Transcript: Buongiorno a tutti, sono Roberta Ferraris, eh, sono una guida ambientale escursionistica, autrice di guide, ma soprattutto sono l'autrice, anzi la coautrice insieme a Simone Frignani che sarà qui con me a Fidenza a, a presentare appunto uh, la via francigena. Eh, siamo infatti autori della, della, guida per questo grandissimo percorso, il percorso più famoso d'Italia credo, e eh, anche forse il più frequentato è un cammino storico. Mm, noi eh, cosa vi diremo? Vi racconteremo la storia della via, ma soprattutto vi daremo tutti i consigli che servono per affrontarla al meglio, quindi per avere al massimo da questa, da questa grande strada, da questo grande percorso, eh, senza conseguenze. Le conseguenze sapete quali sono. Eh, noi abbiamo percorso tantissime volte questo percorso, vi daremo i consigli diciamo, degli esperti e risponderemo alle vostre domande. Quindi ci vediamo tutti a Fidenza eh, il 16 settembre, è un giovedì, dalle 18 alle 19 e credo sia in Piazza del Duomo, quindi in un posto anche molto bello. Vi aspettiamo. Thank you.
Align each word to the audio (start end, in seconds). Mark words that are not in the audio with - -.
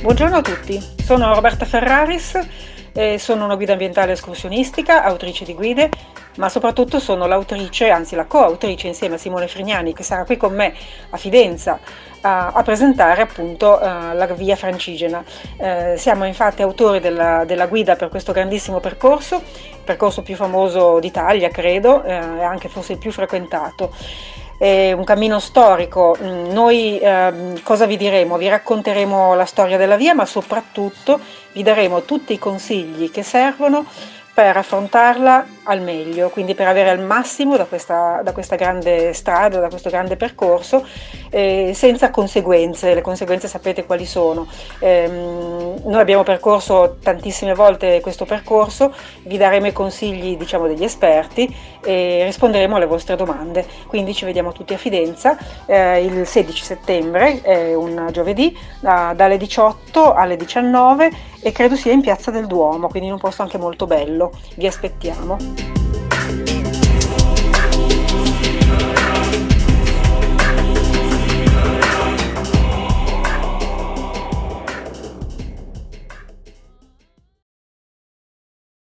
Buongiorno 0.00 0.36
a 0.36 0.40
tutti, 0.40 0.82
sono 1.04 1.34
Roberta 1.34 1.66
Ferraris, 1.66 2.32
eh, 2.94 3.18
sono 3.18 3.44
una 3.44 3.54
guida 3.54 3.72
ambientale 3.72 4.12
escursionistica, 4.12 5.04
autrice 5.04 5.44
di 5.44 5.52
guide, 5.52 5.90
ma 6.36 6.48
soprattutto 6.48 6.98
sono 6.98 7.26
l'autrice, 7.26 7.90
anzi 7.90 8.14
la 8.14 8.24
coautrice 8.24 8.86
insieme 8.86 9.16
a 9.16 9.18
Simone 9.18 9.46
Frignani 9.46 9.92
che 9.92 10.02
sarà 10.02 10.24
qui 10.24 10.38
con 10.38 10.54
me 10.54 10.72
a 11.10 11.18
Fidenza 11.18 11.78
a, 12.22 12.46
a 12.46 12.62
presentare 12.62 13.20
appunto 13.20 13.78
uh, 13.78 14.14
la 14.14 14.26
via 14.34 14.56
francigena. 14.56 15.22
Eh, 15.58 15.96
siamo 15.98 16.24
infatti 16.24 16.62
autori 16.62 16.98
della, 16.98 17.44
della, 17.44 17.66
guida 17.66 17.94
per 17.94 18.08
questo 18.08 18.32
grandissimo 18.32 18.80
percorso, 18.80 19.36
il 19.36 19.84
percorso 19.84 20.22
più 20.22 20.34
famoso 20.34 20.98
d'Italia 20.98 21.50
credo, 21.50 22.02
e 22.04 22.12
eh, 22.12 22.42
anche 22.42 22.70
forse 22.70 22.92
il 22.92 22.98
più 22.98 23.12
frequentato 23.12 23.92
è 24.60 24.92
un 24.92 25.04
cammino 25.04 25.38
storico. 25.38 26.14
Mm, 26.22 26.50
noi 26.50 26.98
eh, 26.98 27.60
cosa 27.62 27.86
vi 27.86 27.96
diremo? 27.96 28.36
Vi 28.36 28.46
racconteremo 28.46 29.32
la 29.32 29.46
storia 29.46 29.78
della 29.78 29.96
via, 29.96 30.12
ma 30.12 30.26
soprattutto 30.26 31.18
vi 31.52 31.62
daremo 31.62 32.02
tutti 32.02 32.34
i 32.34 32.38
consigli 32.38 33.10
che 33.10 33.22
servono 33.22 33.86
per 34.34 34.58
affrontarla 34.58 35.46
al 35.64 35.80
meglio, 35.80 36.30
quindi 36.30 36.54
per 36.54 36.66
avere 36.66 36.90
al 36.90 37.00
massimo 37.00 37.56
da 37.56 37.64
questa, 37.64 38.20
da 38.22 38.32
questa 38.32 38.56
grande 38.56 39.12
strada, 39.12 39.60
da 39.60 39.68
questo 39.68 39.90
grande 39.90 40.16
percorso, 40.16 40.86
eh, 41.30 41.72
senza 41.74 42.10
conseguenze. 42.10 42.94
Le 42.94 43.02
conseguenze 43.02 43.48
sapete 43.48 43.84
quali 43.84 44.06
sono. 44.06 44.46
Eh, 44.78 45.08
noi 45.08 46.00
abbiamo 46.00 46.22
percorso 46.22 46.96
tantissime 47.02 47.54
volte 47.54 48.00
questo 48.00 48.24
percorso, 48.24 48.94
vi 49.24 49.36
daremo 49.36 49.66
i 49.66 49.72
consigli 49.72 50.36
diciamo, 50.36 50.66
degli 50.66 50.84
esperti 50.84 51.54
e 51.82 52.24
risponderemo 52.24 52.76
alle 52.76 52.86
vostre 52.86 53.16
domande. 53.16 53.66
Quindi 53.86 54.14
ci 54.14 54.24
vediamo 54.24 54.52
tutti 54.52 54.74
a 54.74 54.78
Fidenza 54.78 55.36
eh, 55.66 56.04
il 56.04 56.26
16 56.26 56.64
settembre, 56.64 57.40
è 57.42 57.74
un 57.74 58.08
giovedì, 58.12 58.56
dalle 58.80 59.36
18 59.36 60.12
alle 60.14 60.36
19 60.36 61.10
e 61.42 61.52
credo 61.52 61.76
sia 61.76 61.92
in 61.92 62.00
Piazza 62.00 62.30
del 62.30 62.46
Duomo, 62.46 62.88
quindi 62.88 63.08
in 63.08 63.14
un 63.14 63.20
posto 63.20 63.42
anche 63.42 63.58
molto 63.58 63.86
bello. 63.86 64.32
Vi 64.56 64.66
aspettiamo. 64.66 65.59
Thank 66.30 66.64
you. 66.64 66.69